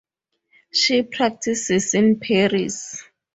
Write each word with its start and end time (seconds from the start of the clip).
She 0.73 1.03
practices 1.03 1.93
in 1.93 2.19
Paris. 2.19 3.03